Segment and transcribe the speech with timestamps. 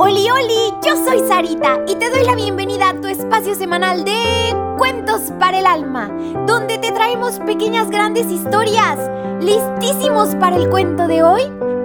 [0.00, 4.54] Oli, oli, yo soy Sarita y te doy la bienvenida a tu espacio semanal de
[4.76, 6.08] Cuentos para el Alma,
[6.46, 8.98] donde te traemos pequeñas grandes historias.
[9.40, 11.42] ¿Listísimos para el cuento de hoy?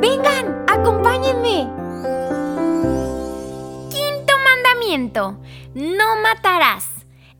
[0.00, 1.70] Vengan, acompáñenme.
[3.90, 5.38] Quinto mandamiento,
[5.74, 6.88] no matarás.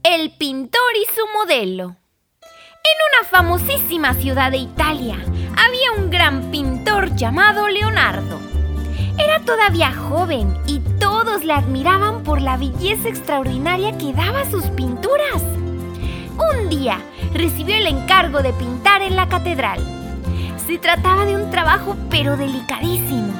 [0.02, 1.96] El pintor y su modelo.
[2.42, 5.16] En una famosísima ciudad de Italia
[5.56, 8.40] había un gran pintor llamado Leonardo.
[9.18, 15.42] Era todavía joven y todos le admiraban por la belleza extraordinaria que daba sus pinturas.
[16.36, 17.00] Un día
[17.32, 19.80] recibió el encargo de pintar en la catedral.
[20.66, 23.32] Se trataba de un trabajo pero delicadísimo.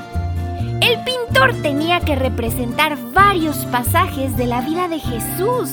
[0.80, 5.70] El pintor tenía que representar varios pasajes de la vida de Jesús,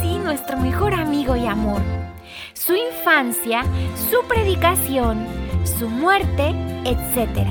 [0.00, 1.80] sí, nuestro mejor amigo y amor.
[2.52, 3.62] Su infancia,
[4.10, 5.26] su predicación,
[5.70, 7.46] su muerte, etc.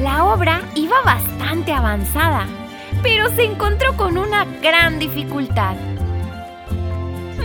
[0.00, 2.46] La obra iba bastante avanzada,
[3.02, 5.76] pero se encontró con una gran dificultad.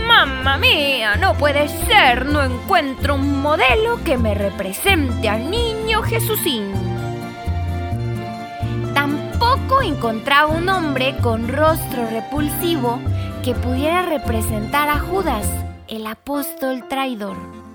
[0.06, 1.16] ¡Mamma mía!
[1.16, 6.72] No puede ser, no encuentro un modelo que me represente al niño Jesucín.
[8.94, 13.00] Tampoco encontraba un hombre con rostro repulsivo
[13.44, 15.46] que pudiera representar a Judas,
[15.88, 17.65] el apóstol traidor.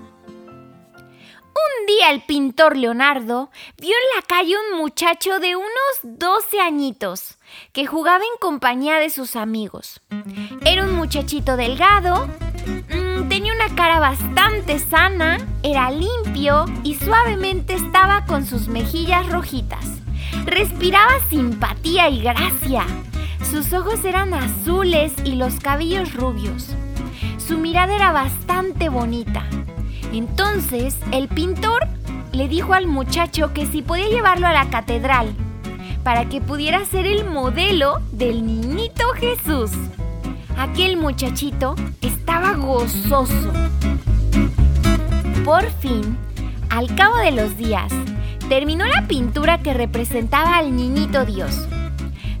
[1.82, 5.68] Un día el pintor Leonardo vio en la calle un muchacho de unos
[6.04, 7.38] 12 añitos
[7.72, 10.00] que jugaba en compañía de sus amigos.
[10.64, 12.28] Era un muchachito delgado,
[12.66, 19.84] mm, tenía una cara bastante sana, era limpio y suavemente estaba con sus mejillas rojitas.
[20.44, 22.86] Respiraba simpatía y gracia.
[23.50, 26.68] Sus ojos eran azules y los cabellos rubios.
[27.38, 29.44] Su mirada era bastante bonita.
[30.12, 31.86] Entonces el pintor
[32.32, 35.34] le dijo al muchacho que si podía llevarlo a la catedral
[36.02, 39.70] para que pudiera ser el modelo del niñito Jesús.
[40.58, 43.52] Aquel muchachito estaba gozoso.
[45.44, 46.16] Por fin,
[46.68, 47.92] al cabo de los días,
[48.48, 51.66] terminó la pintura que representaba al niñito Dios.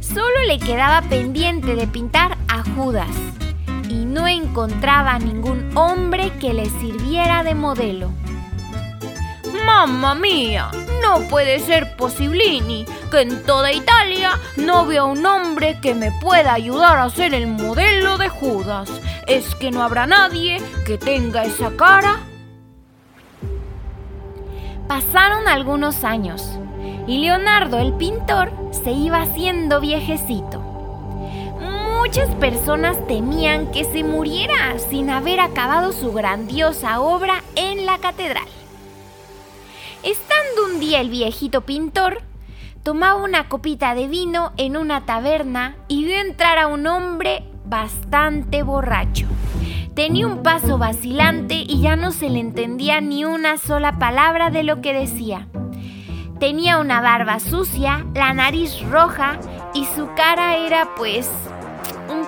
[0.00, 3.08] Solo le quedaba pendiente de pintar a Judas
[3.92, 8.10] y no encontraba ningún hombre que le sirviera de modelo.
[9.66, 10.70] ¡Mamma mía!
[11.02, 16.54] No puede ser posiblini que en toda Italia no vea un hombre que me pueda
[16.54, 18.88] ayudar a ser el modelo de Judas.
[19.26, 22.20] ¿Es que no habrá nadie que tenga esa cara?
[24.88, 26.58] Pasaron algunos años
[27.06, 30.61] y Leonardo el pintor se iba haciendo viejecito
[32.04, 38.48] muchas personas temían que se muriera sin haber acabado su grandiosa obra en la catedral.
[40.02, 42.22] Estando un día el viejito pintor,
[42.82, 48.64] tomaba una copita de vino en una taberna y vio entrar a un hombre bastante
[48.64, 49.28] borracho.
[49.94, 54.64] Tenía un paso vacilante y ya no se le entendía ni una sola palabra de
[54.64, 55.46] lo que decía.
[56.40, 59.38] Tenía una barba sucia, la nariz roja
[59.72, 61.30] y su cara era pues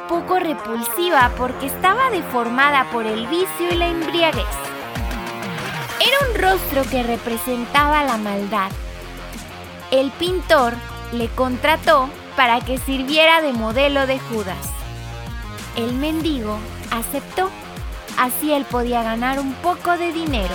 [0.09, 4.45] poco repulsiva porque estaba deformada por el vicio y la embriaguez.
[6.01, 8.71] Era un rostro que representaba la maldad.
[9.91, 10.75] El pintor
[11.13, 14.71] le contrató para que sirviera de modelo de Judas.
[15.77, 16.59] El mendigo
[16.91, 17.51] aceptó,
[18.19, 20.55] así él podía ganar un poco de dinero.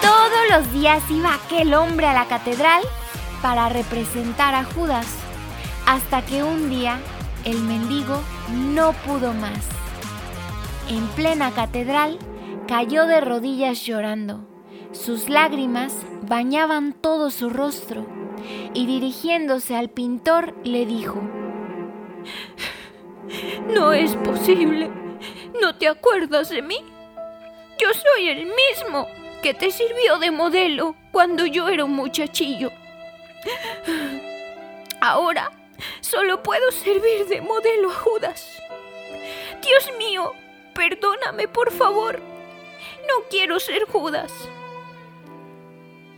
[0.00, 2.82] Todos los días iba aquel hombre a la catedral
[3.42, 5.06] para representar a Judas
[5.88, 7.00] hasta que un día
[7.46, 8.20] el mendigo
[8.52, 9.66] no pudo más.
[10.90, 12.18] En plena catedral
[12.68, 14.46] cayó de rodillas llorando.
[14.92, 15.94] Sus lágrimas
[16.28, 18.06] bañaban todo su rostro
[18.74, 21.22] y dirigiéndose al pintor le dijo,
[23.74, 24.90] No es posible.
[25.58, 26.76] ¿No te acuerdas de mí?
[27.78, 29.06] Yo soy el mismo
[29.42, 32.72] que te sirvió de modelo cuando yo era un muchachillo.
[35.00, 35.50] Ahora
[36.00, 38.62] Solo puedo servir de modelo a Judas.
[39.62, 40.32] Dios mío,
[40.74, 42.20] perdóname por favor.
[43.06, 44.32] No quiero ser Judas.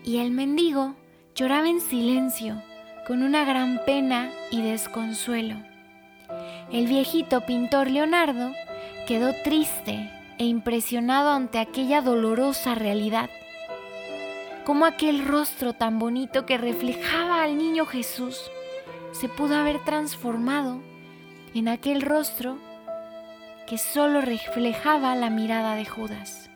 [0.05, 0.95] Y el mendigo
[1.35, 2.63] lloraba en silencio,
[3.07, 5.57] con una gran pena y desconsuelo.
[6.73, 8.53] El viejito pintor Leonardo
[9.07, 13.31] quedó triste e impresionado ante aquella dolorosa realidad.
[14.65, 18.51] Como aquel rostro tan bonito que reflejaba al niño Jesús
[19.13, 20.81] se pudo haber transformado
[21.55, 22.59] en aquel rostro
[23.67, 26.51] que solo reflejaba la mirada de Judas.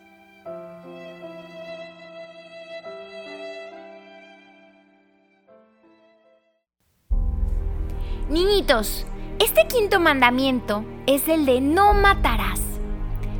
[8.29, 9.05] Niñitos,
[9.39, 12.61] este quinto mandamiento es el de no matarás.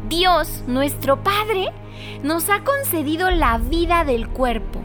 [0.07, 1.71] Dios, nuestro Padre,
[2.23, 4.79] nos ha concedido la vida del cuerpo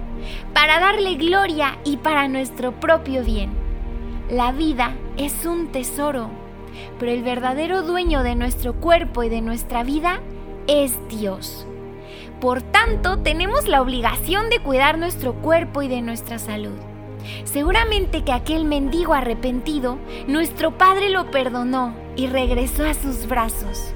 [0.54, 3.69] para darle gloria y para nuestro propio bien.
[4.30, 6.30] La vida es un tesoro,
[7.00, 10.20] pero el verdadero dueño de nuestro cuerpo y de nuestra vida
[10.68, 11.66] es Dios.
[12.40, 16.78] Por tanto, tenemos la obligación de cuidar nuestro cuerpo y de nuestra salud.
[17.42, 19.98] Seguramente que aquel mendigo arrepentido,
[20.28, 23.94] nuestro Padre lo perdonó y regresó a sus brazos.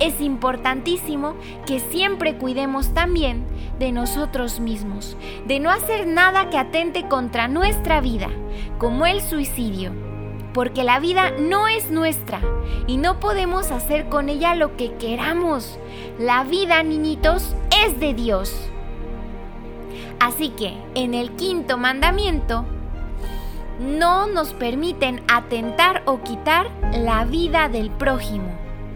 [0.00, 1.34] Es importantísimo
[1.66, 3.44] que siempre cuidemos también
[3.78, 8.28] de nosotros mismos, de no hacer nada que atente contra nuestra vida,
[8.78, 9.92] como el suicidio,
[10.54, 12.40] porque la vida no es nuestra
[12.86, 15.78] y no podemos hacer con ella lo que queramos.
[16.18, 18.56] La vida, niñitos, es de Dios.
[20.18, 22.64] Así que, en el quinto mandamiento,
[23.78, 28.50] no nos permiten atentar o quitar la vida del prójimo,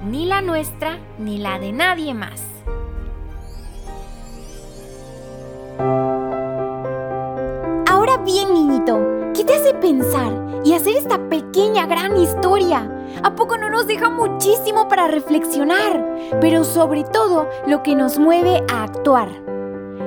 [0.05, 2.43] ni la nuestra ni la de nadie más.
[7.87, 8.99] Ahora bien, niñito,
[9.35, 10.33] ¿qué te hace pensar
[10.65, 12.91] y hacer esta pequeña gran historia?
[13.23, 16.03] ¿A poco no nos deja muchísimo para reflexionar?
[16.41, 19.29] Pero sobre todo lo que nos mueve a actuar.